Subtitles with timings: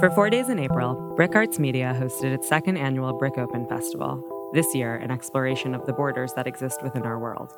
[0.00, 4.22] For four days in April, Brick Arts Media hosted its second annual Brick Open Festival,
[4.52, 7.52] this year an exploration of the borders that exist within our world.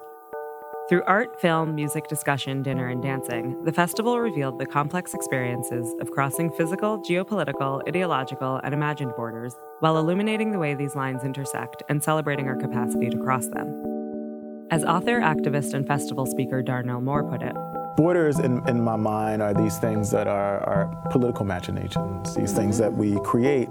[0.88, 6.12] Through art, film, music, discussion, dinner, and dancing, the festival revealed the complex experiences of
[6.12, 12.02] crossing physical, geopolitical, ideological, and imagined borders while illuminating the way these lines intersect and
[12.02, 13.68] celebrating our capacity to cross them.
[14.70, 17.54] As author, activist, and festival speaker Darnell Moore put it,
[17.96, 22.78] Borders in, in my mind are these things that are, are political machinations, these things
[22.78, 23.68] that we create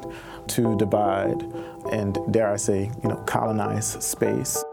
[0.47, 1.41] to divide
[1.91, 4.63] and, dare I say, you know, colonize space.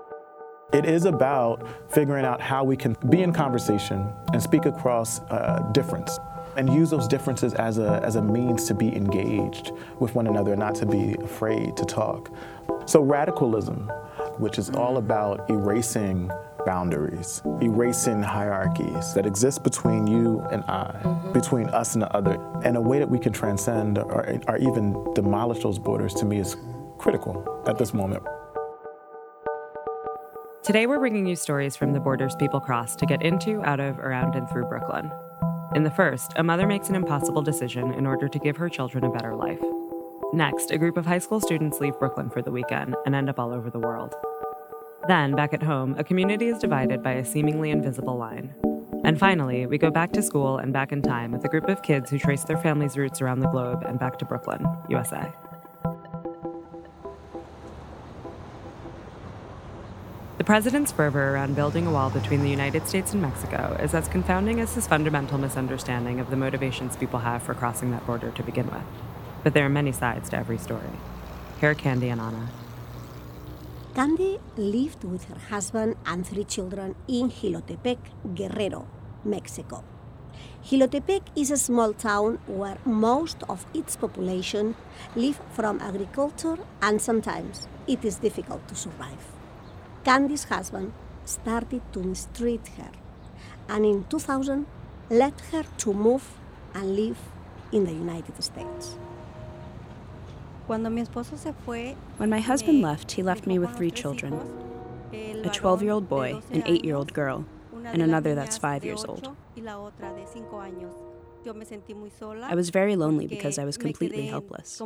[0.73, 5.69] It is about figuring out how we can be in conversation and speak across uh,
[5.73, 6.19] difference
[6.57, 10.57] and use those differences as a, as a means to be engaged with one another,
[10.57, 12.31] not to be afraid to talk.
[12.87, 13.91] So, radicalism,
[14.39, 16.31] which is all about erasing
[16.67, 22.39] boundaries, erasing hierarchies that exist between you and I, between us and the other.
[22.63, 26.39] And a way that we can transcend or, or even demolish those borders to me
[26.39, 26.57] is
[26.99, 28.23] critical at this moment.
[30.63, 34.01] Today, we're bringing you stories from the borders people cross to get into, out of,
[34.01, 35.13] around, and through Brooklyn.
[35.77, 39.05] In the first, a mother makes an impossible decision in order to give her children
[39.05, 39.63] a better life.
[40.33, 43.39] Next, a group of high school students leave Brooklyn for the weekend and end up
[43.39, 44.17] all over the world.
[45.09, 48.55] Then, back at home, a community is divided by a seemingly invisible line.
[49.05, 51.83] And finally, we go back to school and back in time with a group of
[51.83, 55.33] kids who trace their family's roots around the globe and back to Brooklyn, USA.
[60.39, 64.09] The president's fervor around building a wall between the United States and Mexico is as
[64.09, 68.43] confounding as his fundamental misunderstanding of the motivations people have for crossing that border to
[68.43, 68.83] begin with.
[69.45, 70.91] But there are many sides to every story.
[71.61, 72.49] Here are Candy and Anna.
[73.97, 77.97] Candy lived with her husband and three children in Jilotepec,
[78.35, 78.87] Guerrero,
[79.25, 79.83] Mexico.
[80.63, 84.75] Jilotepec is a small town where most of its population
[85.15, 89.33] live from agriculture and sometimes it is difficult to survive.
[90.05, 90.93] Candy's husband
[91.25, 92.91] started to mistreat her
[93.71, 94.67] and in 2000
[95.09, 96.37] led her to move
[96.75, 97.19] and live
[97.73, 98.99] in the United States.
[100.67, 104.41] When my husband left, he left me with three children
[105.13, 107.45] a 12 year old boy, an 8 year old girl,
[107.85, 109.29] and another that's 5 years old.
[112.43, 114.81] I was very lonely because I was completely helpless,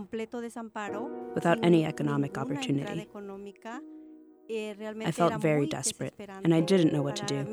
[1.35, 3.09] without any economic opportunity.
[4.51, 6.15] I felt very desperate,
[6.45, 7.47] and I didn't know what to do.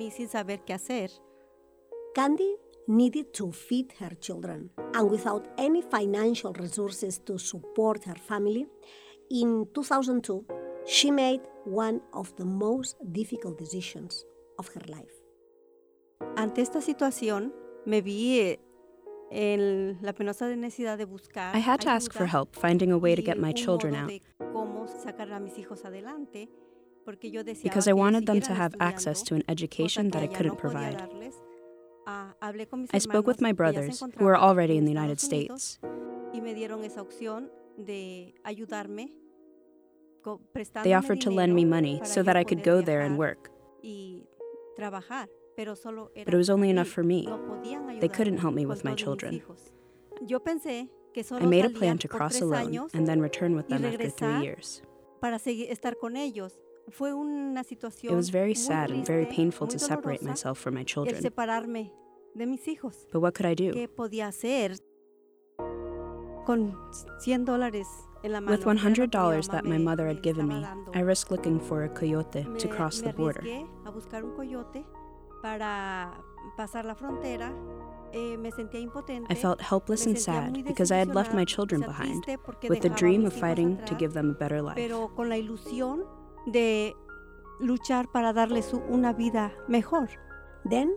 [2.16, 2.56] Candy
[2.88, 8.68] needed to feed her children, and without any financial resources to support her family,
[9.30, 10.46] in 2002,
[10.86, 14.26] she made one of the most difficult decisions
[14.58, 15.14] of her life.
[16.36, 17.54] Ante esta situación,
[17.86, 18.60] me vi eh,
[19.30, 23.16] en la penosa necesidad de buscar I had to ask for help finding a way
[23.16, 24.12] to get my children out.
[27.64, 31.02] Because I wanted them to have access to an education that I couldn't provide.
[32.94, 35.78] I spoke with my brothers, who are already in the United States.
[40.84, 43.50] They offered to lend me money so that I could go there and work.
[46.26, 47.28] But it was only enough for me.
[48.00, 49.42] They couldn't help me with my children.
[51.32, 54.82] I made a plan to cross alone and then return with them after three years.
[58.12, 61.16] It was very sad and very painful to separate myself from my children.
[63.12, 63.72] But what could I do?
[68.52, 72.68] With $100 that my mother had given me, I risked looking for a coyote to
[72.68, 73.42] cross the border.
[73.46, 73.66] Eh,
[79.30, 82.24] I felt helpless and sad because I had left my children behind,
[82.70, 84.78] with the dream of fighting to give them a better life
[86.48, 86.96] de
[87.60, 90.10] luchar para darles una vida mejor.
[90.70, 90.96] Then,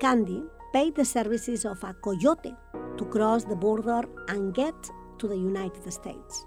[0.00, 2.54] Candy paid the services of a coyote
[2.96, 4.74] to cross the border and get
[5.18, 6.46] to the United States.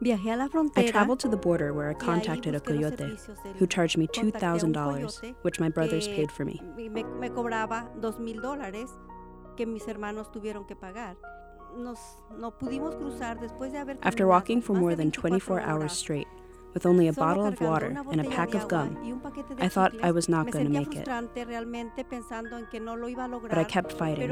[0.00, 0.86] Viajé a la frontera.
[0.86, 3.16] I traveled to the border where I contacted a coyote
[3.58, 6.60] who charged me $2,000, which my brothers paid for me.
[6.76, 8.90] Me, me cobraba $2,000
[9.56, 11.16] que mis hermanos tuvieron que pagar.
[11.76, 11.98] Nos,
[12.38, 16.26] no pudimos cruzar después de haber After walking for more than 24 hours straight,
[16.76, 19.22] with only a bottle of water and a pack of gum,
[19.58, 21.06] I thought I was not going to make it.
[23.48, 24.28] But I kept fighting.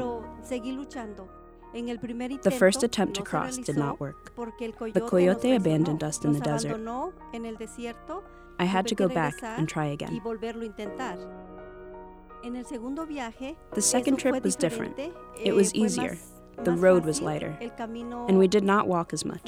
[2.43, 4.31] The first attempt to cross did not work.
[4.35, 6.79] The coyote abandoned us in the desert.
[8.59, 10.21] I had to go back and try again.
[13.73, 14.99] The second trip was different.
[15.43, 16.15] It was easier
[16.63, 19.41] The road was lighter, and we did not walk as much.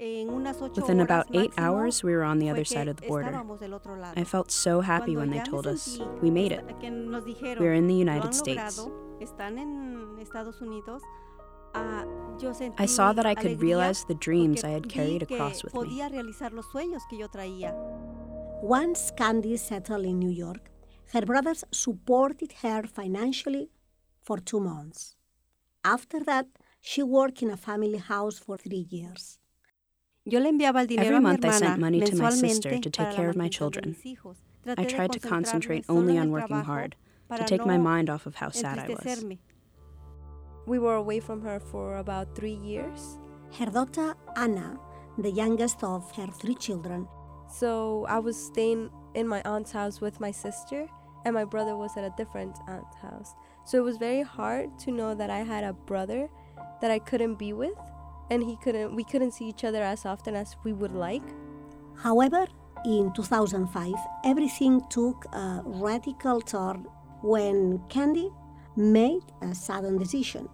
[0.00, 3.42] Within about eight hours, we were on the other side of the border.
[4.16, 6.64] I felt so happy when they told us we made it.
[7.60, 8.80] We are in the United States.
[12.78, 16.02] I saw that I could realize the dreams I had carried across with me.
[18.62, 20.70] Once Candy settled in New York,
[21.12, 23.70] her brothers supported her financially
[24.22, 25.16] for two months.
[25.84, 26.46] After that,
[26.80, 29.38] she worked in a family house for three years.
[30.26, 33.94] Every month I sent money to my sister to take care of my children.
[34.66, 36.96] I tried to concentrate only on working hard,
[37.36, 39.24] to take my mind off of how sad I was.
[40.66, 43.18] We were away from her for about three years.
[43.58, 44.78] Her daughter, Anna,
[45.18, 47.06] the youngest of her three children.
[47.52, 50.88] So I was staying in my aunt's house with my sister,
[51.26, 53.34] and my brother was at a different aunt's house.
[53.66, 56.30] So it was very hard to know that I had a brother
[56.80, 57.76] that I couldn't be with
[58.30, 61.22] and he couldn't we couldn't see each other as often as we would like.
[61.96, 62.46] However,
[62.84, 63.94] in 2005,
[64.24, 66.86] everything took a radical turn
[67.22, 68.30] when Candy
[68.76, 70.48] made a sudden decision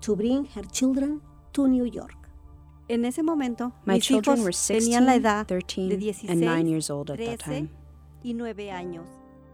[0.00, 1.20] to bring her children
[1.52, 2.14] to New York.
[2.88, 7.70] En ese momento, my children were 16, 13, and 9 years old at that time.
[8.22, 9.06] Y 9 años.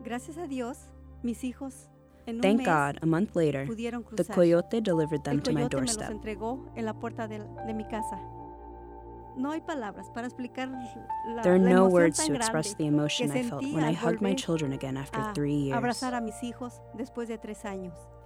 [0.04, 0.88] Gracias a Dios,
[1.22, 1.89] mis hijos
[2.42, 3.64] Thank God, a month later,
[4.16, 6.08] the coyote delivered them to my doorstep.
[11.42, 14.72] There are no words to express the emotion I felt when I hugged my children
[14.72, 15.76] again after three years.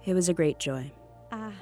[0.03, 0.91] It was a great joy.
[1.31, 1.53] Ah,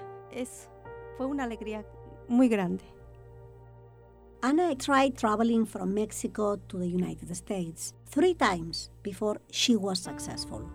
[4.42, 10.70] Anna tried traveling from Mexico to the United States three times before she was successful.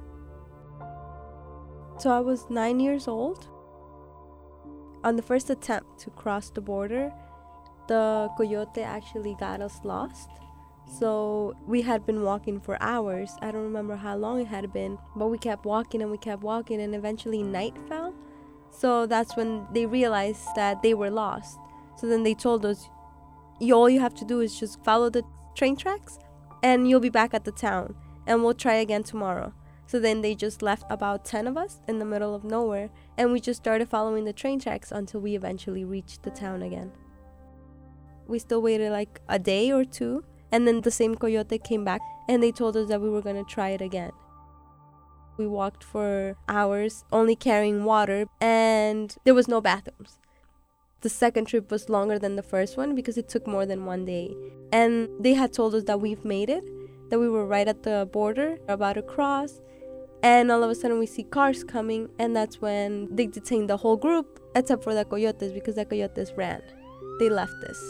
[1.99, 3.49] So I was nine years old.
[5.03, 7.12] On the first attempt to cross the border,
[7.89, 10.29] the coyote actually got us lost.
[10.99, 13.33] So we had been walking for hours.
[13.43, 16.43] I don't remember how long it had been, but we kept walking and we kept
[16.43, 18.15] walking, and eventually night fell.
[18.71, 21.59] So that's when they realized that they were lost.
[21.97, 22.89] So then they told us,
[23.61, 25.25] all you have to do is just follow the
[25.56, 26.19] train tracks,
[26.62, 27.97] and you'll be back at the town,
[28.27, 29.53] and we'll try again tomorrow.
[29.88, 33.32] So then they just left about 10 of us in the middle of nowhere, and
[33.32, 36.93] we just started following the train tracks until we eventually reached the town again.
[38.26, 42.02] We still waited like a day or two, and then the same coyote came back
[42.29, 44.12] and they told us that we were gonna try it again.
[45.38, 50.19] We walked for hours, only carrying water, and there was no bathrooms.
[51.00, 54.05] The second trip was longer than the first one because it took more than one
[54.05, 54.37] day.
[54.70, 56.64] And they had told us that we've made it,
[57.08, 59.61] that we were right at the border, about to cross,
[60.23, 63.76] and all of a sudden, we see cars coming, and that's when they detained the
[63.76, 66.62] whole group except for the coyotes because the coyotes ran.
[67.20, 67.81] They left us.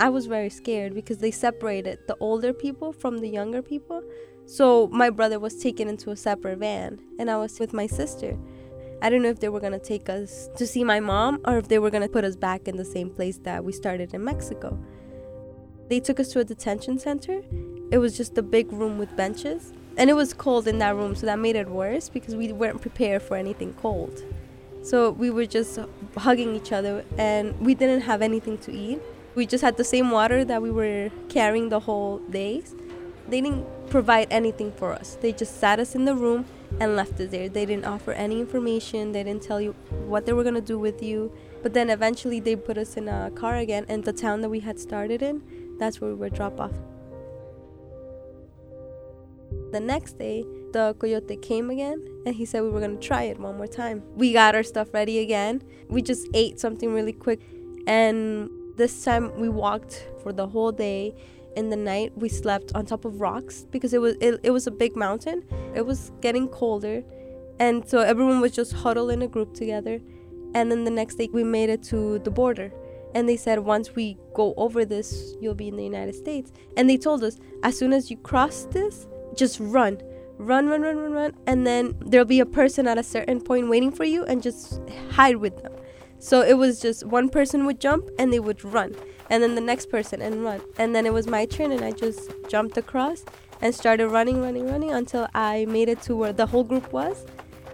[0.00, 4.02] I was very scared because they separated the older people from the younger people.
[4.46, 8.36] So my brother was taken into a separate van, and I was with my sister.
[9.00, 11.68] I don't know if they were gonna take us to see my mom or if
[11.68, 14.78] they were gonna put us back in the same place that we started in Mexico.
[15.88, 17.42] They took us to a detention center.
[17.90, 21.14] It was just a big room with benches and it was cold in that room,
[21.16, 24.22] so that made it worse because we weren't prepared for anything cold.
[24.82, 25.78] So we were just
[26.16, 29.00] hugging each other, and we didn't have anything to eat.
[29.34, 32.74] We just had the same water that we were carrying the whole days.
[33.28, 35.18] They didn't provide anything for us.
[35.20, 36.46] They just sat us in the room
[36.80, 37.48] and left us there.
[37.48, 39.12] They didn't offer any information.
[39.12, 39.74] They didn't tell you
[40.06, 41.32] what they were gonna do with you.
[41.62, 44.60] But then eventually they put us in a car again, and the town that we
[44.60, 45.42] had started in,
[45.78, 46.72] that's where we were dropped off.
[49.70, 53.38] The next day, the coyote came again and he said we were gonna try it
[53.38, 54.02] one more time.
[54.16, 55.62] We got our stuff ready again.
[55.88, 57.40] We just ate something really quick
[57.86, 61.14] and this time we walked for the whole day.
[61.56, 64.66] In the night we slept on top of rocks because it was it, it was
[64.66, 65.44] a big mountain.
[65.74, 67.02] It was getting colder
[67.58, 70.00] and so everyone was just huddled in a group together.
[70.54, 72.72] And then the next day we made it to the border
[73.14, 76.88] and they said once we go over this you'll be in the united states and
[76.90, 79.06] they told us as soon as you cross this
[79.38, 80.00] just run
[80.38, 83.68] run run run run run and then there'll be a person at a certain point
[83.68, 84.80] waiting for you and just
[85.10, 85.72] hide with them.
[86.20, 88.94] So it was just one person would jump and they would run
[89.30, 91.90] and then the next person and run and then it was my turn and i
[91.90, 93.24] just jumped across
[93.60, 97.26] and started running running running until i made it to where the whole group was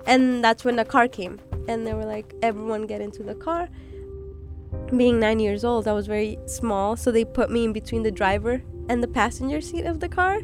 [0.06, 3.68] and that's when the car came and they were like everyone get into the car.
[4.94, 8.11] Being nine years old i was very small so they put me in between the
[8.11, 10.40] driver and the passenger seat of the car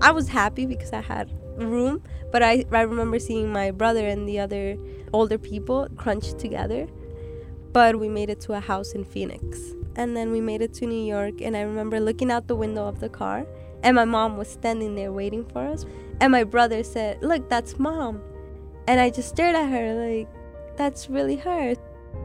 [0.00, 4.28] I was happy because I had room, but I, I remember seeing my brother and
[4.28, 4.76] the other
[5.12, 6.86] older people crunched together.
[7.72, 9.74] But we made it to a house in Phoenix.
[9.96, 12.86] And then we made it to New York, and I remember looking out the window
[12.86, 13.46] of the car,
[13.82, 15.84] and my mom was standing there waiting for us.
[16.20, 18.20] And my brother said, Look, that's mom.
[18.88, 20.28] And I just stared at her, like,
[20.76, 21.74] that's really her.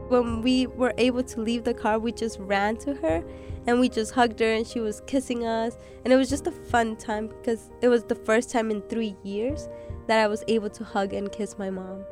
[0.08, 3.22] When we were able to leave the car, we just ran to her
[3.70, 5.76] and we just hugged her and she was kissing us.
[6.04, 9.14] And it was just a fun time because it was the first time in three
[9.22, 9.68] years
[10.08, 12.04] that I was able to hug and kiss my mom.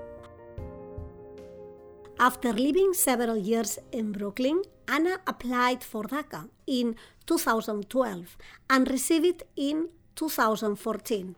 [2.21, 6.95] After living several years in Brooklyn, Anna applied for DACA in
[7.27, 8.37] 2012
[8.71, 11.35] and received it in 2014.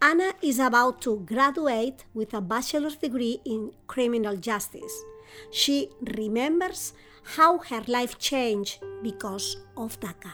[0.00, 5.02] Anna is about to graduate with a bachelor's degree in criminal justice.
[5.50, 6.94] She remembers
[7.36, 10.32] how her life changed because of DACA.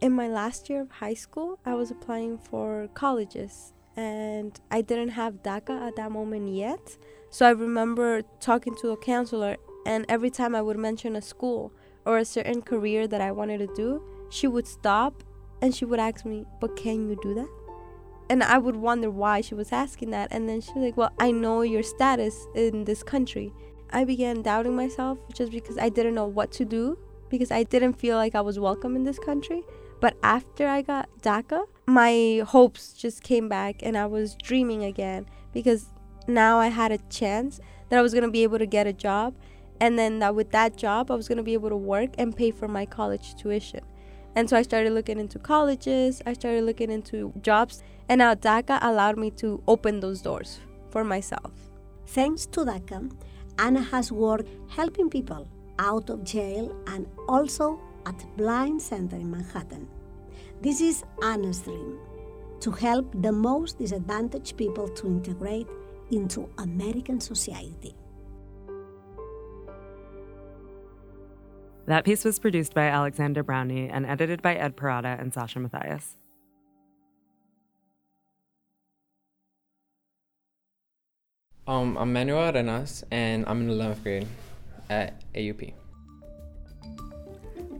[0.00, 5.08] In my last year of high school, I was applying for colleges and I didn't
[5.08, 6.96] have DACA at that moment yet.
[7.30, 9.56] So I remember talking to a counselor,
[9.86, 11.72] and every time I would mention a school
[12.06, 15.24] or a certain career that I wanted to do, she would stop
[15.62, 17.48] and she would ask me, But can you do that?
[18.30, 20.28] And I would wonder why she was asking that.
[20.30, 23.52] And then she was like, Well, I know your status in this country.
[23.90, 26.98] I began doubting myself just because I didn't know what to do
[27.28, 29.62] because I didn't feel like I was welcome in this country.
[30.00, 35.26] But after I got DACA, my hopes just came back and I was dreaming again
[35.52, 35.86] because
[36.26, 38.92] now I had a chance that I was going to be able to get a
[38.92, 39.34] job
[39.80, 42.36] and then that with that job I was going to be able to work and
[42.36, 43.80] pay for my college tuition.
[44.36, 48.78] And so I started looking into colleges, I started looking into jobs, and now DACA
[48.82, 50.60] allowed me to open those doors
[50.90, 51.52] for myself.
[52.06, 53.12] Thanks to DACA,
[53.58, 59.88] Anna has worked helping people out of jail and also at Blind Center in Manhattan.
[60.60, 61.98] This is Anna's dream
[62.60, 65.68] to help the most disadvantaged people to integrate
[66.10, 67.94] into American society.
[71.86, 76.16] That piece was produced by Alexander Brownie and edited by Ed Parada and Sasha Matthias.
[81.66, 84.26] Um, I'm Manuel Arenas, and I'm in 11th grade
[84.90, 85.72] at AUP.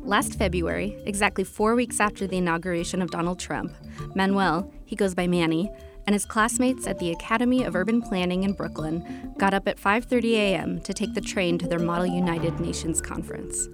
[0.00, 3.72] Last February, exactly four weeks after the inauguration of Donald Trump,
[4.14, 5.70] Manuel, he goes by Manny,
[6.06, 10.32] and his classmates at the Academy of Urban Planning in Brooklyn got up at 5:30
[10.32, 10.80] a.m.
[10.80, 13.68] to take the train to their Model United Nations conference.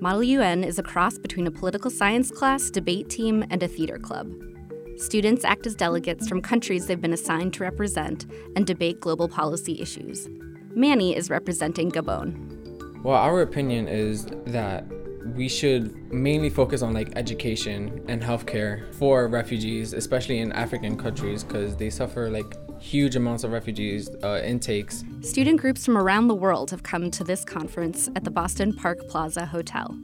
[0.00, 3.98] Model UN is a cross between a political science class, debate team, and a theater
[3.98, 4.28] club.
[4.98, 8.24] Students act as delegates from countries they've been assigned to represent
[8.56, 10.26] and debate global policy issues.
[10.74, 13.02] Manny is representing Gabon.
[13.02, 14.86] Well, our opinion is that
[15.34, 21.44] we should mainly focus on like education and healthcare for refugees, especially in African countries,
[21.44, 25.04] because they suffer like huge amounts of refugees uh, intakes.
[25.20, 29.06] Student groups from around the world have come to this conference at the Boston Park
[29.08, 29.94] Plaza Hotel.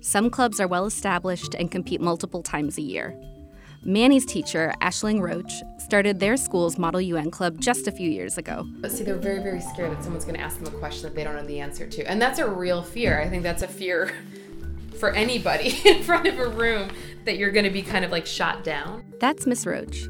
[0.00, 3.18] Some clubs are well established and compete multiple times a year.
[3.84, 8.66] Manny's teacher, Ashling Roach, started their school's Model UN Club just a few years ago.
[8.80, 11.14] But see, they're very, very scared that someone's going to ask them a question that
[11.14, 12.10] they don't know the answer to.
[12.10, 13.20] And that's a real fear.
[13.20, 14.12] I think that's a fear
[14.98, 16.90] for anybody in front of a room
[17.24, 19.04] that you're going to be kind of like shot down.
[19.20, 20.08] That's Miss Roach.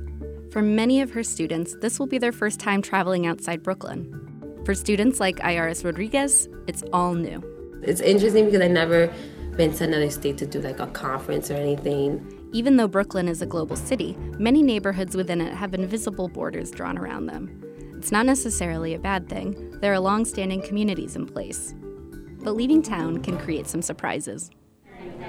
[0.50, 4.62] For many of her students, this will be their first time traveling outside Brooklyn.
[4.64, 7.42] For students like Ayaris Rodriguez, it's all new.
[7.82, 9.12] It's interesting because I've never
[9.58, 12.48] been to another state to do like a conference or anything.
[12.52, 16.96] Even though Brooklyn is a global city, many neighborhoods within it have invisible borders drawn
[16.96, 17.60] around them.
[17.98, 21.74] It's not necessarily a bad thing, there are long standing communities in place.
[22.44, 24.50] But leaving town can create some surprises.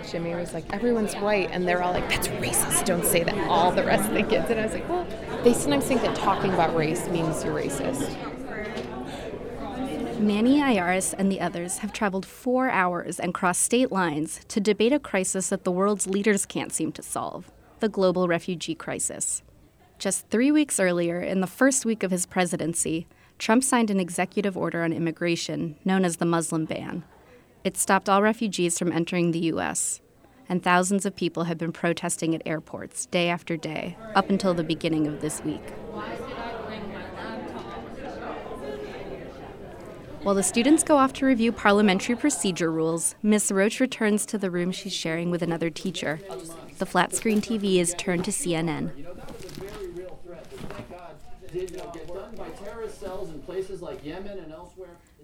[0.08, 3.36] Jimmy was like, everyone's white, and they're all like, that's racist, don't say that.
[3.50, 4.50] All the rest of the kids.
[4.52, 5.08] And I was like, well,
[5.44, 8.16] they sometimes think that talking about race means you're racist.
[10.20, 14.92] Manny Ayaris and the others have traveled four hours and crossed state lines to debate
[14.92, 17.50] a crisis that the world's leaders can't seem to solve
[17.80, 19.42] the global refugee crisis.
[19.98, 23.08] Just three weeks earlier, in the first week of his presidency,
[23.38, 27.06] Trump signed an executive order on immigration known as the Muslim ban.
[27.64, 30.02] It stopped all refugees from entering the U.S.,
[30.50, 34.64] and thousands of people have been protesting at airports day after day up until the
[34.64, 35.62] beginning of this week.
[40.22, 44.52] While the students go off to review parliamentary procedure rules, Miss Roach returns to the
[44.52, 46.20] room she's sharing with another teacher.
[46.78, 48.92] The flat screen TV is turned to CNN.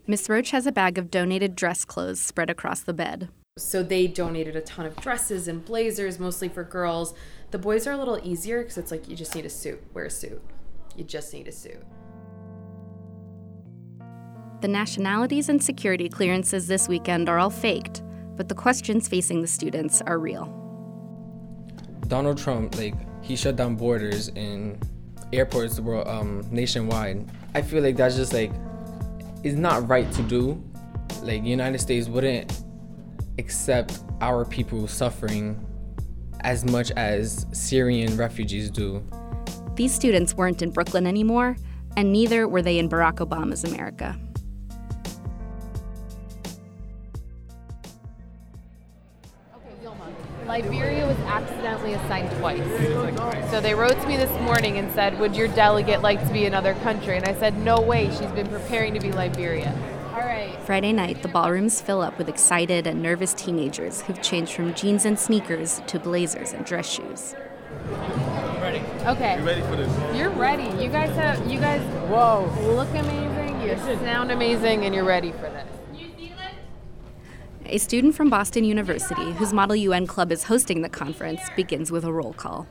[0.08, 3.28] Miss Roach has a bag of donated dress clothes spread across the bed.
[3.58, 7.14] So they donated a ton of dresses and blazers, mostly for girls.
[7.52, 10.06] The boys are a little easier because it's like you just need a suit, wear
[10.06, 10.42] a suit.
[10.96, 11.84] You just need a suit.
[14.66, 18.02] The nationalities and security clearances this weekend are all faked,
[18.36, 20.46] but the questions facing the students are real.
[22.08, 24.80] Donald Trump, like, he shut down borders in
[25.32, 27.30] airports um, nationwide.
[27.54, 28.52] I feel like that's just like,
[29.44, 30.64] it's not right to do.
[31.22, 32.64] Like, the United States wouldn't
[33.38, 35.64] accept our people suffering
[36.42, 39.04] as much as Syrian refugees do.
[39.76, 41.56] These students weren't in Brooklyn anymore,
[41.98, 44.20] and neither were they in Barack Obama's America.
[50.46, 52.62] Liberia was accidentally assigned twice.
[53.50, 56.46] So they wrote to me this morning and said, Would your delegate like to be
[56.46, 57.18] another country?
[57.18, 59.74] And I said, No way, she's been preparing to be Liberia.
[60.14, 60.56] All right.
[60.62, 65.04] Friday night, the ballrooms fill up with excited and nervous teenagers who've changed from jeans
[65.06, 67.36] and sneakers to blazers and dress shoes.
[67.92, 68.80] I'm ready.
[69.06, 69.40] Okay.
[69.40, 70.16] You ready for this?
[70.16, 70.66] You're ready.
[70.82, 73.76] You guys have you guys whoa, look amazing, you
[74.06, 75.75] sound amazing, and you're ready for this.
[77.68, 82.04] A student from Boston University, whose Model UN club is hosting the conference, begins with
[82.04, 82.68] a roll call.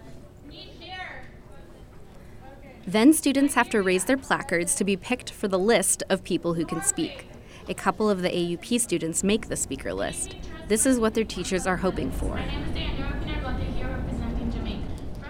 [2.87, 6.55] Then students have to raise their placards to be picked for the list of people
[6.55, 7.27] who can speak.
[7.69, 10.37] A couple of the AUP students make the speaker list.
[10.69, 12.37] This is what their teachers are hoping for.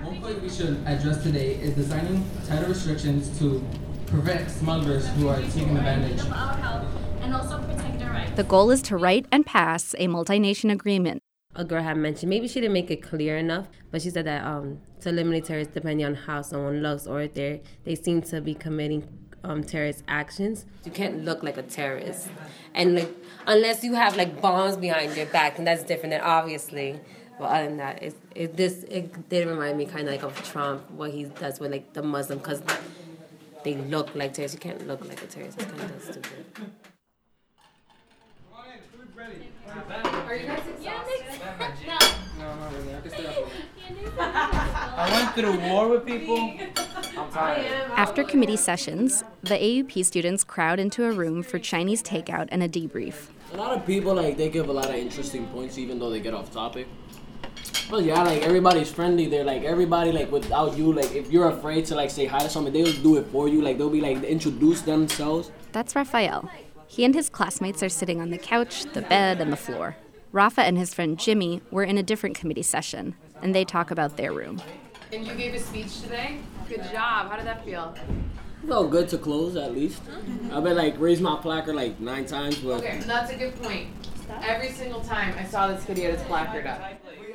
[0.03, 3.65] One point we should address today is designing tighter restrictions to
[4.07, 6.87] prevent smugglers who are taking advantage of our health
[7.25, 8.37] and also protect our rights.
[8.37, 11.23] The goal is to write and pass a multi-nation agreement.
[11.57, 14.45] A girl had mentioned maybe she didn't make it clear enough, but she said that
[14.45, 18.41] um, to eliminate terrorists, depending on how someone looks or if they they seem to
[18.41, 19.07] be committing
[19.45, 20.67] um, terrorist actions.
[20.85, 22.29] You can't look like a terrorist,
[22.75, 23.11] and like
[23.47, 26.11] unless you have like bombs behind your back, and that's different.
[26.11, 26.99] Than obviously,
[27.39, 30.35] but other than that, it, it this it did remind me kind of like of
[30.43, 32.63] Trump, what he does with like the Muslim, because
[33.63, 34.57] they look like terrorists.
[34.57, 35.61] You can't look like a terrorist.
[35.61, 36.47] It's kind of stupid.
[39.25, 41.25] Are you guys exhausted?
[41.87, 41.99] no.
[42.39, 42.95] No, no, really.
[42.95, 43.49] I can stay up.
[44.99, 46.37] I went through war with people.
[47.17, 47.91] I'm tired.
[47.93, 52.69] After committee sessions, the AUP students crowd into a room for Chinese takeout and a
[52.69, 53.29] debrief.
[53.53, 56.21] A lot of people like they give a lot of interesting points even though they
[56.21, 56.87] get off topic.
[57.89, 59.27] But yeah, like everybody's friendly.
[59.27, 62.51] They're like everybody like without you, like if you're afraid to like say hi to
[62.51, 63.63] someone, they'll do it for you.
[63.63, 65.51] Like they'll be like introduce themselves.
[65.73, 66.51] That's Raphael.
[66.95, 69.97] He and his classmates are sitting on the couch, the bed, and the floor.
[70.31, 74.17] Rafa and his friend Jimmy were in a different committee session, and they talk about
[74.17, 74.63] their room.
[75.13, 76.39] And you gave a speech today?
[76.69, 77.31] Good job.
[77.31, 77.97] How did that feel?
[78.69, 80.03] felt good to close at least.
[80.53, 83.89] I've been like raised my placard like nine times, but Okay, that's a good point.
[84.43, 86.81] Every single time I saw this kid video, it's placard up.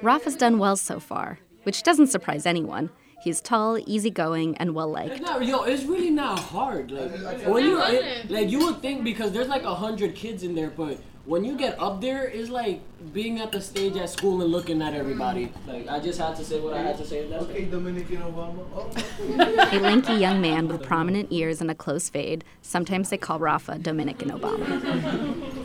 [0.02, 2.91] Rafa's done well so far, which doesn't surprise anyone.
[3.21, 5.21] He's tall, easygoing, and well liked.
[5.21, 6.91] not, yo, it's really not hard.
[6.91, 10.55] Like when you, it, like you would think because there's like a hundred kids in
[10.55, 12.82] there, but when you get up there, it's like
[13.13, 15.51] being at the stage at school and looking at everybody.
[15.67, 17.27] Like I just had to say what I had to say.
[17.27, 17.65] That's Okay.
[17.65, 18.65] Dominican Obama.
[18.73, 19.69] Oh.
[19.71, 22.43] A lanky young man with prominent ears and a close fade.
[22.62, 24.65] Sometimes they call Rafa Dominican Obama.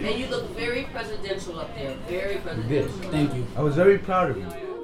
[0.05, 1.95] And you look very presidential up there.
[2.09, 3.11] Very presidential.
[3.11, 3.47] Thank you.
[3.57, 4.75] I was very proud of you.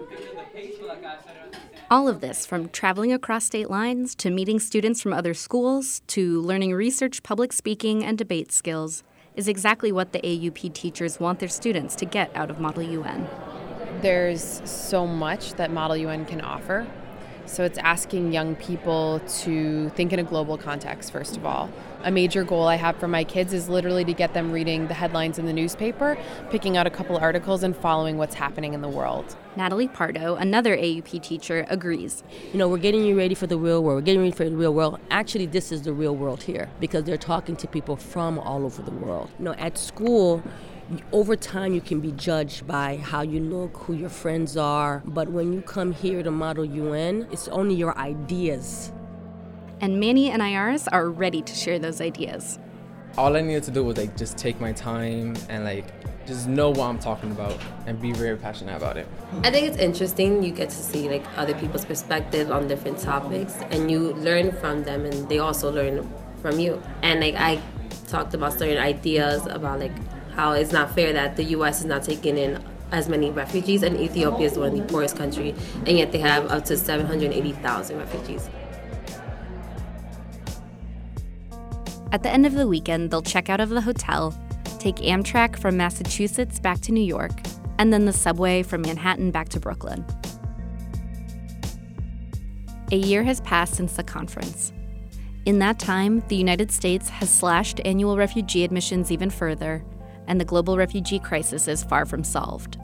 [1.92, 6.40] All of this, from traveling across state lines to meeting students from other schools to
[6.40, 9.03] learning research, public speaking, and debate skills,
[9.35, 13.29] is exactly what the AUP teachers want their students to get out of Model UN.
[14.03, 16.87] There's so much that Model UN can offer.
[17.46, 21.68] So it's asking young people to think in a global context, first of all.
[22.02, 24.94] A major goal I have for my kids is literally to get them reading the
[24.94, 26.16] headlines in the newspaper,
[26.48, 29.36] picking out a couple articles, and following what's happening in the world.
[29.54, 32.22] Natalie Pardo, another AUP teacher, agrees.
[32.52, 33.96] You know, we're getting you ready for the real world.
[33.96, 34.98] We're getting you ready for the real world.
[35.10, 38.80] Actually, this is the real world here because they're talking to people from all over
[38.80, 39.28] the world.
[39.38, 40.42] You know, at school,
[41.12, 45.02] over time you can be judged by how you look, who your friends are.
[45.04, 48.90] But when you come here to Model UN, it's only your ideas.
[49.82, 52.58] And Manny and Ayaris are ready to share those ideas.
[53.16, 55.86] All I needed to do was like just take my time and like
[56.26, 59.08] just know what I'm talking about and be very passionate about it.
[59.42, 60.42] I think it's interesting.
[60.42, 64.84] You get to see like other people's perspective on different topics, and you learn from
[64.84, 66.08] them, and they also learn
[66.42, 66.80] from you.
[67.02, 67.60] And like I
[68.06, 69.92] talked about certain ideas about like
[70.34, 71.80] how it's not fair that the U.S.
[71.80, 72.62] is not taking in
[72.92, 75.54] as many refugees, and Ethiopia is one of the poorest country,
[75.86, 78.50] and yet they have up to 780,000 refugees.
[82.12, 84.35] At the end of the weekend, they'll check out of the hotel,
[84.81, 87.33] take Amtrak from Massachusetts back to New York,
[87.79, 90.05] and then the subway from Manhattan back to Brooklyn.
[92.90, 94.73] A year has passed since the conference.
[95.46, 99.85] In that time, the United States has slashed annual refugee admissions even further,
[100.27, 102.79] and the global refugee crisis is far from solved.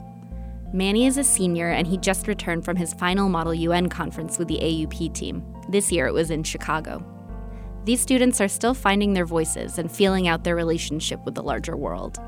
[0.73, 4.47] Manny is a senior and he just returned from his final Model UN conference with
[4.47, 5.43] the AUP team.
[5.69, 7.05] This year it was in Chicago.
[7.87, 11.77] These students are still finding their voices and feeling out their relationship with the larger
[11.77, 12.19] world.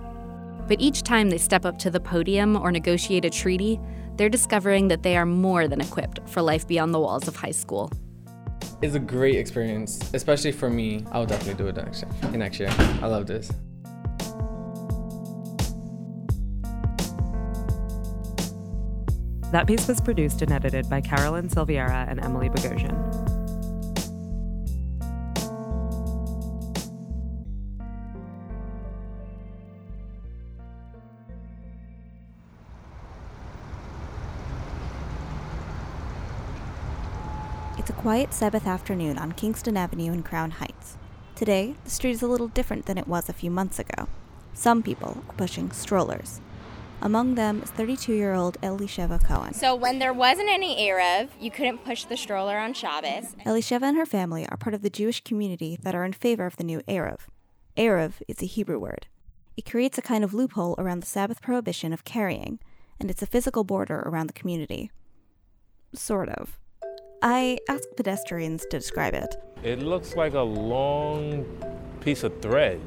[0.70, 3.78] But each time they step up to the podium or negotiate a treaty,
[4.16, 7.52] they're discovering that they are more than equipped for life beyond the walls of high
[7.52, 7.92] school.
[8.82, 11.04] It's a great experience, especially for me.
[11.12, 12.32] I'll definitely do it next year.
[12.32, 12.70] Next year.
[13.02, 13.52] I love this.
[19.52, 23.29] That piece was produced and edited by Carolyn Silveira and Emily Bogosian.
[38.00, 40.96] Quiet Sabbath afternoon on Kingston Avenue in Crown Heights.
[41.36, 44.08] Today, the street is a little different than it was a few months ago.
[44.54, 46.40] Some people are pushing strollers.
[47.02, 49.54] Among them is 32 year old Elisheva Cohen.
[49.54, 53.36] So, when there wasn't any Eruv, you couldn't push the stroller on Shabbos.
[53.46, 56.56] Elisheva and her family are part of the Jewish community that are in favor of
[56.56, 57.28] the new Eruv.
[57.76, 59.08] Eruv is a Hebrew word.
[59.58, 62.60] It creates a kind of loophole around the Sabbath prohibition of carrying,
[62.98, 64.90] and it's a physical border around the community.
[65.94, 66.62] Sort of.
[67.22, 69.36] I asked pedestrians to describe it.
[69.64, 71.46] It looks like a long
[72.00, 72.80] piece of thread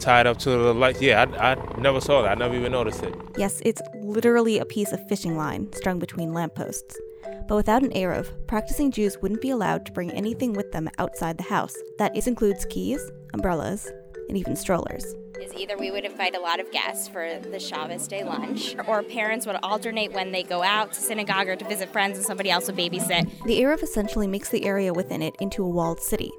[0.00, 1.00] tied up to the light.
[1.00, 2.32] Yeah, I, I never saw that.
[2.32, 3.14] I never even noticed it.
[3.36, 6.98] Yes, it's literally a piece of fishing line strung between lampposts.
[7.46, 11.38] But without an Eruv, practicing Jews wouldn't be allowed to bring anything with them outside
[11.38, 11.76] the house.
[11.98, 13.00] That is includes keys,
[13.34, 13.90] umbrellas,
[14.28, 15.14] and even strollers.
[15.42, 19.02] Is either we would invite a lot of guests for the Shabbos day lunch, or
[19.02, 22.48] parents would alternate when they go out to synagogue or to visit friends and somebody
[22.48, 23.28] else would babysit.
[23.44, 26.30] The Eruv essentially makes the area within it into a walled city.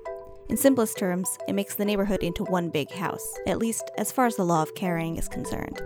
[0.47, 4.25] In simplest terms, it makes the neighborhood into one big house, at least as far
[4.25, 5.81] as the law of carrying is concerned.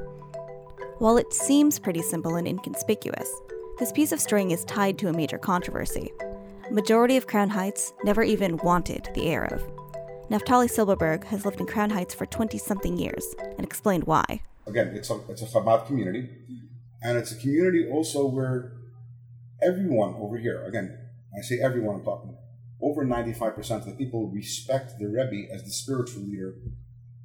[1.00, 3.32] While it seems pretty simple and inconspicuous,
[3.80, 6.12] this piece of string is tied to a major controversy.
[6.70, 9.77] Majority of Crown Heights never even wanted the Eruv.
[10.30, 14.42] Naftali Silberberg has lived in Crown Heights for 20 something years and explained why.
[14.68, 16.30] Again, it's a, it's a Chabad community,
[17.02, 18.74] and it's a community also where
[19.62, 20.98] everyone over here, again,
[21.38, 22.38] I say everyone I'm talking
[22.82, 26.56] over 95% of the people respect the Rebbe as the spiritual leader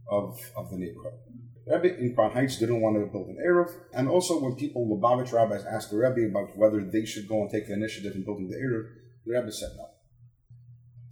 [0.08, 1.14] of, of the neighborhood.
[1.66, 4.86] The Rebbe in Crown Heights didn't want to build an Eruv, and also when people,
[4.86, 8.24] Lubavitch rabbis, asked the Rebbe about whether they should go and take the initiative in
[8.24, 8.88] building the Eruv,
[9.26, 9.88] the Rebbe said no.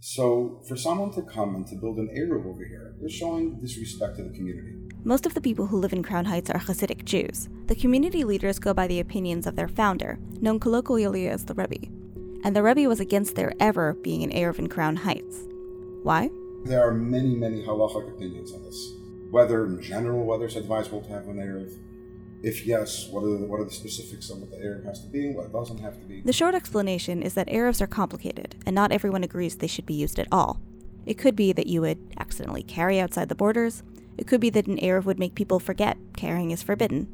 [0.01, 4.17] So for someone to come and to build an Eruv over here is showing disrespect
[4.17, 4.75] to the community.
[5.05, 7.47] Most of the people who live in Crown Heights are Hasidic Jews.
[7.67, 11.87] The community leaders go by the opinions of their founder, known colloquially as the Rebbe
[12.43, 15.47] and the Rebbe was against there ever being an Eruv in Crown Heights.
[16.03, 16.29] Why?
[16.65, 18.93] There are many, many halachic opinions on this.
[19.29, 21.77] Whether in general, whether it's advisable to have an Eruv.
[22.43, 25.07] If yes, what are, the, what are the specifics of what the Eruv has to
[25.07, 26.21] be, what it doesn't have to be?
[26.21, 29.93] The short explanation is that Eruvs are complicated, and not everyone agrees they should be
[29.93, 30.59] used at all.
[31.05, 33.83] It could be that you would accidentally carry outside the borders.
[34.17, 37.07] It could be that an Eruv would make people forget carrying is forbidden.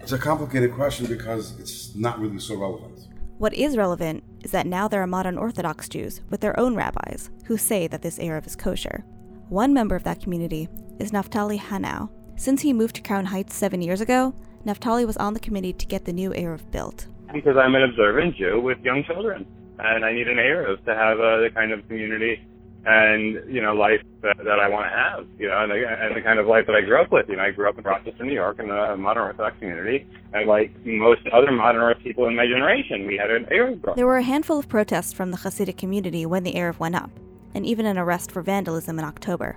[0.00, 3.08] It's a complicated question because it's not really so relevant.
[3.38, 7.30] What is relevant is that now there are modern Orthodox Jews with their own rabbis
[7.44, 9.04] who say that this Eruv is kosher.
[9.48, 10.68] One member of that community
[10.98, 12.10] is Naftali Hanau.
[12.36, 14.34] Since he moved to Crown Heights seven years ago,
[14.66, 17.06] Naftali was on the committee to get the new Eruv built.
[17.32, 19.46] Because I'm an observant Jew with young children,
[19.78, 22.40] and I need an Eruv to have uh, the kind of community
[22.86, 26.16] and you know life that, that I want to have, you know, and the, and
[26.16, 27.28] the kind of life that I grew up with.
[27.28, 30.48] You know, I grew up in Rochester, New York, in a modern Orthodox community, and
[30.48, 33.94] like most other modern Orthodox people in my generation, we had an Eruv.
[33.94, 37.10] There were a handful of protests from the Hasidic community when the Eruv went up,
[37.54, 39.56] and even an arrest for vandalism in October.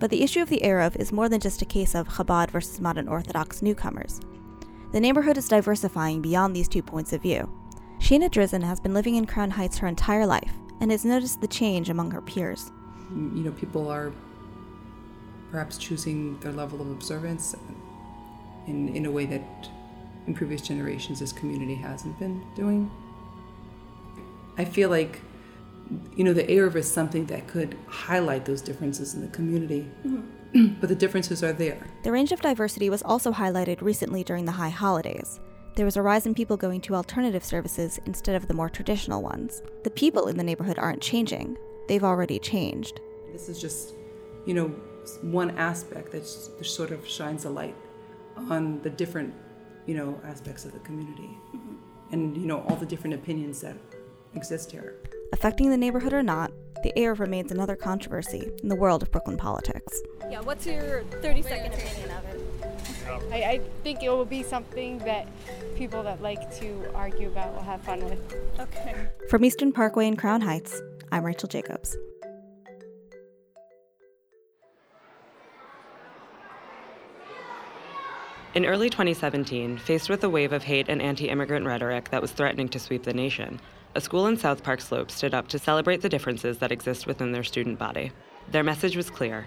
[0.00, 2.80] But the issue of the Eruv is more than just a case of Chabad versus
[2.80, 4.18] modern Orthodox newcomers.
[4.92, 7.48] The neighborhood is diversifying beyond these two points of view.
[8.00, 11.46] Sheena Drizin has been living in Crown Heights her entire life and has noticed the
[11.46, 12.72] change among her peers.
[13.10, 14.10] You know, people are
[15.50, 17.54] perhaps choosing their level of observance
[18.66, 19.68] in, in a way that
[20.26, 22.90] in previous generations this community hasn't been doing.
[24.56, 25.20] I feel like,
[26.16, 29.88] you know, the Eruv is something that could highlight those differences in the community.
[30.06, 30.74] Mm-hmm.
[30.80, 31.86] but the differences are there.
[32.02, 35.38] The range of diversity was also highlighted recently during the high holidays
[35.76, 39.22] there was a rise in people going to alternative services instead of the more traditional
[39.22, 39.62] ones.
[39.84, 41.56] The people in the neighborhood aren't changing,
[41.88, 43.00] they've already changed.
[43.32, 43.94] This is just,
[44.46, 44.68] you know,
[45.22, 47.76] one aspect that sort of shines a light
[48.36, 49.32] on the different,
[49.86, 51.30] you know, aspects of the community.
[51.54, 51.74] Mm-hmm.
[52.12, 53.76] And, you know, all the different opinions that
[54.34, 54.96] exist here.
[55.32, 59.36] Affecting the neighborhood or not, the Eruv remains another controversy in the world of Brooklyn
[59.36, 60.00] politics.
[60.30, 62.40] Yeah, what's your 30 second opinion of it?
[63.32, 65.26] I, I think it will be something that
[65.76, 68.34] people that like to argue about will have fun with.
[68.58, 68.94] Okay.
[69.28, 70.80] From Eastern Parkway in Crown Heights,
[71.12, 71.96] I'm Rachel Jacobs.
[78.52, 82.32] In early 2017, faced with a wave of hate and anti immigrant rhetoric that was
[82.32, 83.60] threatening to sweep the nation,
[83.94, 87.32] a school in South Park Slope stood up to celebrate the differences that exist within
[87.32, 88.12] their student body.
[88.50, 89.46] Their message was clear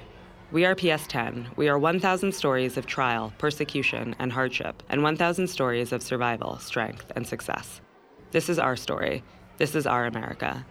[0.52, 1.52] We are PS 10.
[1.56, 7.12] We are 1,000 stories of trial, persecution, and hardship, and 1,000 stories of survival, strength,
[7.16, 7.80] and success.
[8.32, 9.24] This is our story.
[9.58, 10.66] This is our America.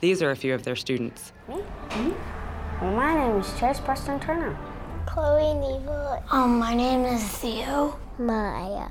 [0.00, 1.32] These are a few of their students.
[1.48, 2.96] Mm-hmm.
[2.96, 4.58] My name is Chase Preston Turner.
[5.06, 6.22] Chloe Nebel.
[6.30, 7.98] Um, my name is Theo.
[8.18, 8.88] Maya.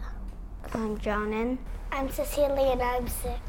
[0.73, 1.57] I'm Jonan.
[1.91, 3.41] I'm Cecilia and I'm six.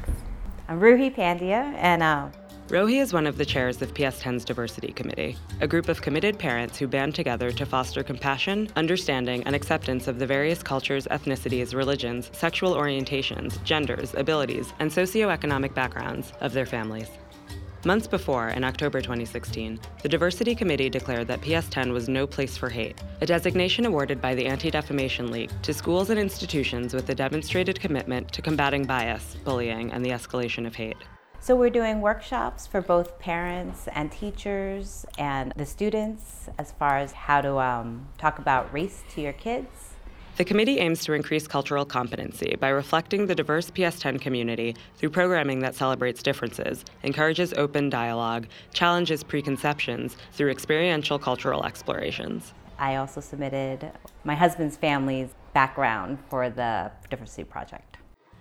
[0.71, 2.31] I'm Ruhi Pandya and um,
[2.69, 6.77] Ruhi is one of the chairs of PS10's Diversity Committee, a group of committed parents
[6.77, 12.29] who band together to foster compassion, understanding, and acceptance of the various cultures, ethnicities, religions,
[12.31, 17.09] sexual orientations, genders, abilities, and socioeconomic backgrounds of their families.
[17.83, 22.69] Months before, in October 2016, the Diversity Committee declared that PS10 was no place for
[22.69, 27.15] hate, a designation awarded by the Anti Defamation League to schools and institutions with a
[27.15, 30.97] demonstrated commitment to combating bias, bullying, and the escalation of hate.
[31.39, 37.13] So, we're doing workshops for both parents and teachers and the students as far as
[37.13, 39.90] how to um, talk about race to your kids
[40.41, 45.59] the committee aims to increase cultural competency by reflecting the diverse PS10 community through programming
[45.59, 52.55] that celebrates differences, encourages open dialogue, challenges preconceptions through experiential cultural explorations.
[52.79, 53.91] I also submitted
[54.23, 57.97] my husband's family's background for the Diversity Project.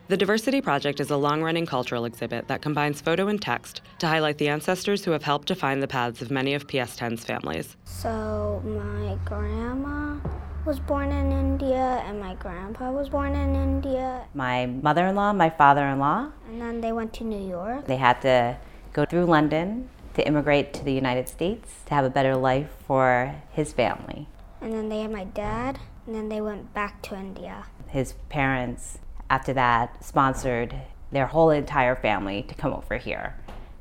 [0.09, 4.09] The Diversity Project is a long running cultural exhibit that combines photo and text to
[4.09, 7.77] highlight the ancestors who have helped define the paths of many of PS10's families.
[7.85, 10.19] So, my grandma
[10.65, 14.27] was born in India and my grandpa was born in India.
[14.35, 16.31] My mother in law, my father in law.
[16.49, 17.87] And then they went to New York.
[17.87, 18.59] They had to
[18.93, 23.35] go through London to immigrate to the United States to have a better life for
[23.51, 24.29] his family.
[24.61, 27.65] And then they had my dad, and then they went back to India.
[27.89, 28.99] His parents,
[29.31, 30.75] after that, sponsored
[31.11, 33.37] their whole entire family to come over here.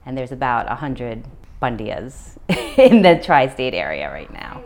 [0.05, 1.25] And there's about 100
[1.61, 2.37] Pandyas
[2.77, 4.63] in the tri state area right now.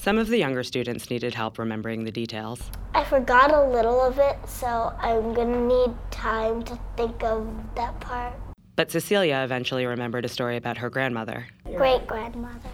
[0.00, 2.70] Some of the younger students needed help remembering the details.
[2.94, 8.00] I forgot a little of it, so I'm gonna need time to think of that
[8.00, 8.32] part.
[8.76, 11.48] But Cecilia eventually remembered a story about her grandmother.
[11.76, 12.70] Great grandmother.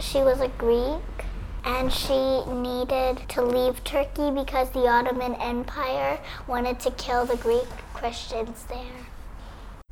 [0.00, 1.26] She was a Greek
[1.66, 7.68] and she needed to leave Turkey because the Ottoman Empire wanted to kill the Greek
[7.92, 9.04] Christians there.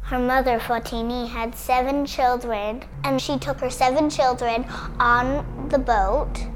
[0.00, 4.64] Her mother, Fatini, had seven children, and she took her seven children
[4.98, 6.46] on the boat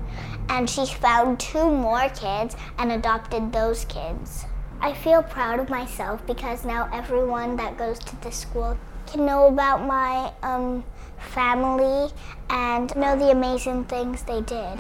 [0.49, 4.45] and she found two more kids and adopted those kids.
[4.81, 9.47] I feel proud of myself because now everyone that goes to this school can know
[9.47, 10.85] about my um,
[11.19, 12.13] family
[12.51, 14.79] and know the amazing things they did.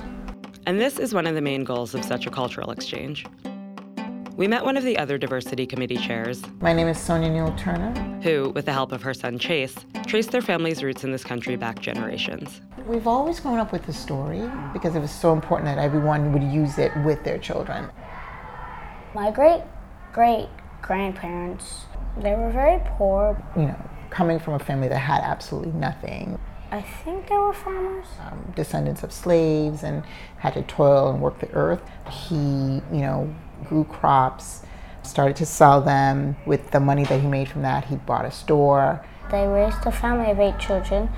[0.66, 3.24] And this is one of the main goals of such a cultural exchange.
[4.37, 6.42] We met one of the other diversity committee chairs.
[6.61, 7.94] My name is Sonia Neal Turner.
[8.22, 9.75] Who, with the help of her son Chase,
[10.07, 12.61] traced their family's roots in this country back generations.
[12.87, 14.42] We've always grown up with the story
[14.75, 17.88] because it was so important that everyone would use it with their children.
[19.14, 19.62] My great
[20.12, 20.51] great
[20.83, 21.87] grandparents,
[22.18, 23.42] they were very poor.
[23.57, 26.38] You know, coming from a family that had absolutely nothing.
[26.70, 28.07] I think they were farmers.
[28.20, 30.05] Um, descendants of slaves and
[30.37, 31.81] had to toil and work the earth.
[32.11, 34.62] He, you know, grew crops,
[35.03, 36.37] started to sell them.
[36.47, 39.05] With the money that he made from that, he bought a store.
[39.31, 41.09] They raised a family of eight children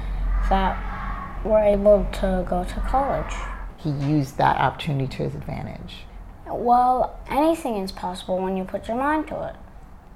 [0.48, 3.34] that were able to go to college.
[3.76, 6.04] He used that opportunity to his advantage.
[6.46, 9.54] Well, anything is possible when you put your mind to it.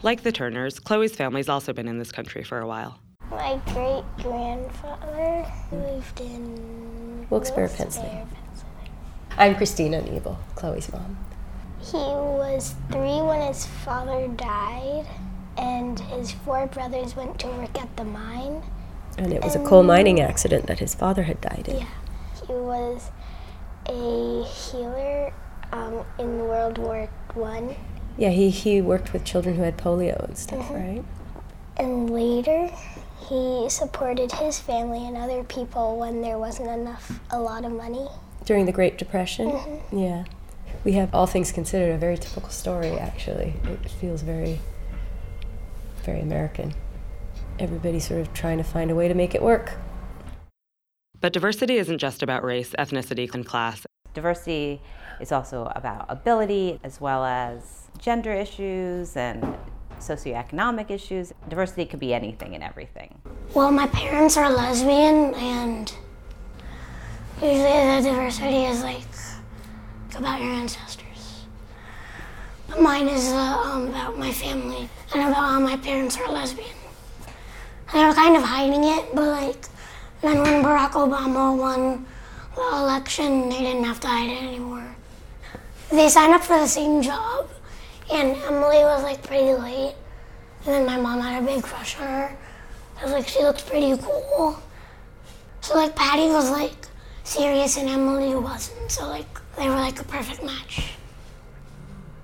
[0.02, 2.98] Like the Turners, Chloe's family's also been in this country for a while.
[3.30, 8.26] My great grandfather lived in Wilkes-Barre, Pennsylvania.
[9.38, 11.16] I'm Christina Nebel, Chloe's mom.
[11.82, 15.04] He was three when his father died,
[15.58, 18.62] and his four brothers went to work at the mine.
[19.18, 21.78] And it was and a coal mining accident that his father had died in.
[21.78, 21.86] Yeah.
[22.46, 23.10] He was
[23.86, 25.32] a healer
[25.72, 27.74] um, in World War One.
[28.16, 30.74] Yeah, he, he worked with children who had polio and stuff, mm-hmm.
[30.74, 31.04] right?
[31.78, 32.70] And later,
[33.28, 38.06] he supported his family and other people when there wasn't enough, a lot of money.
[38.44, 39.50] During the Great Depression?
[39.50, 39.98] Mm-hmm.
[39.98, 40.24] Yeah
[40.84, 44.58] we have all things considered a very typical story actually it feels very
[46.04, 46.74] very american
[47.58, 49.72] everybody's sort of trying to find a way to make it work.
[51.20, 53.86] But diversity isn't just about race, ethnicity, and class.
[54.14, 54.80] Diversity
[55.20, 59.56] is also about ability as well as gender issues and
[60.00, 61.32] socioeconomic issues.
[61.48, 63.20] Diversity could be anything and everything.
[63.54, 65.94] Well, my parents are lesbian, and
[67.40, 69.02] usually the diversity is like
[70.16, 71.44] about your ancestors.
[72.68, 76.68] But mine is uh, um, about my family and about how my parents are lesbian.
[77.88, 79.66] And they were kind of hiding it, but like
[80.22, 82.06] then when Barack Obama won
[82.54, 84.94] the election, they didn't have to hide it anymore.
[85.90, 87.50] They signed up for the same job,
[88.10, 89.94] and Emily was like pretty late.
[90.64, 92.38] And then my mom had a big crush on her.
[93.00, 94.62] I was like, she looks pretty cool.
[95.60, 96.86] So like Patty was like
[97.24, 98.90] serious and Emily wasn't.
[98.90, 100.94] So like they were like a perfect match.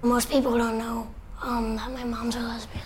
[0.03, 1.09] Most people don't know
[1.43, 2.85] um, that my mom's a lesbian.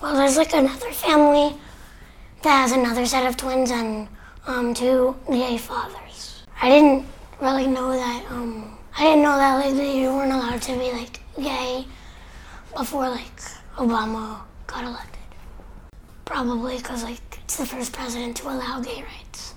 [0.00, 1.56] Well, there's like another family
[2.42, 4.08] that has another set of twins and
[4.46, 6.44] um, two gay fathers.
[6.62, 7.04] I didn't
[7.40, 8.24] really know that.
[8.30, 11.86] Um, I didn't know that like they weren't allowed to be like gay
[12.74, 13.40] before like
[13.76, 15.16] Obama got elected.
[16.24, 19.54] Probably because like it's the first president to allow gay rights.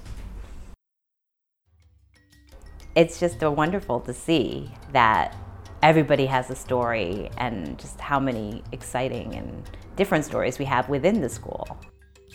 [2.95, 5.35] It's just so wonderful to see that
[5.81, 11.19] everybody has a story and just how many exciting and different stories we have within
[11.19, 11.79] the school.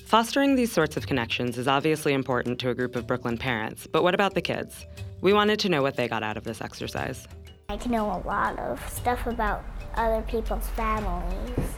[0.07, 4.03] Fostering these sorts of connections is obviously important to a group of Brooklyn parents, but
[4.03, 4.85] what about the kids?
[5.21, 7.29] We wanted to know what they got out of this exercise.
[7.69, 11.69] I can know a lot of stuff about other people's families.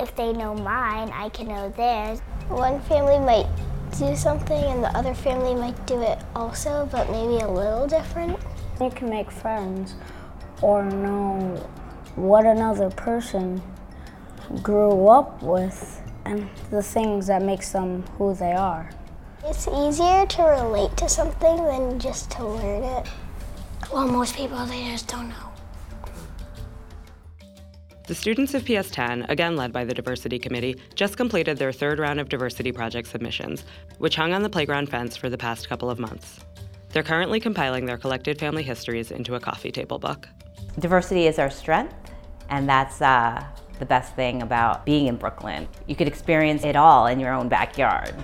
[0.00, 2.18] If they know mine, I can know theirs.
[2.48, 3.46] One family might
[3.92, 8.38] do something and the other family might do it also, but maybe a little different.
[8.80, 9.94] You can make friends
[10.62, 11.56] or know
[12.16, 13.62] what another person
[14.62, 18.90] grew up with and the things that makes them who they are.
[19.44, 23.06] It's easier to relate to something than just to learn it.
[23.92, 25.47] Well, most people, they just don't know.
[28.08, 32.18] The students of PS10, again led by the Diversity Committee, just completed their third round
[32.18, 33.66] of diversity project submissions,
[33.98, 36.40] which hung on the playground fence for the past couple of months.
[36.88, 40.26] They're currently compiling their collected family histories into a coffee table book.
[40.78, 41.94] Diversity is our strength,
[42.48, 43.44] and that's uh,
[43.78, 45.68] the best thing about being in Brooklyn.
[45.86, 48.14] You could experience it all in your own backyard.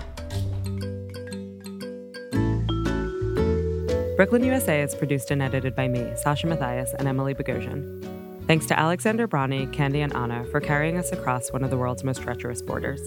[4.15, 8.14] Brooklyn USA is produced and edited by me, Sasha Mathias, and Emily Bogosian.
[8.47, 12.03] Thanks to Alexander Brani, Candy, and Anna for carrying us across one of the world's
[12.03, 13.01] most treacherous borders.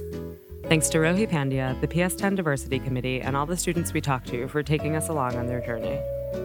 [0.65, 4.49] Thanks to Ruhi Pandya, the PS10 Diversity Committee, and all the students we talked to
[4.49, 6.01] for taking us along on their journey.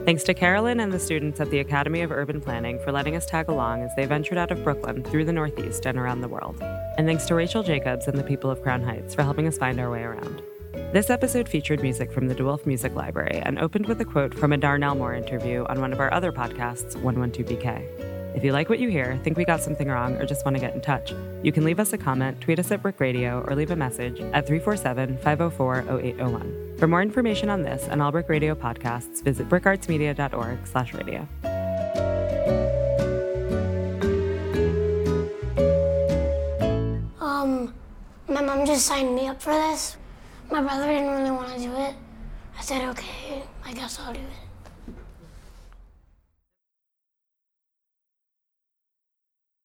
[0.05, 3.25] Thanks to Carolyn and the students at the Academy of Urban Planning for letting us
[3.25, 6.61] tag along as they ventured out of Brooklyn through the Northeast and around the world.
[6.97, 9.79] And thanks to Rachel Jacobs and the people of Crown Heights for helping us find
[9.79, 10.43] our way around.
[10.93, 14.35] This episode featured music from the De Wolfe Music Library and opened with a quote
[14.35, 18.12] from a Darnell Moore interview on one of our other podcasts, 112BK.
[18.35, 20.61] If you like what you hear, think we got something wrong, or just want to
[20.61, 23.55] get in touch, you can leave us a comment, tweet us at BRIC Radio, or
[23.55, 26.77] leave a message at 347 504 0801.
[26.79, 31.27] For more information on this and all BRIC Radio podcasts, visit bricartsmedia.org slash radio.
[37.21, 37.73] Um,
[38.27, 39.95] my mom just signed me up for this.
[40.51, 41.95] My brother didn't really want to do it.
[42.57, 44.42] I said, okay, I guess I'll do it.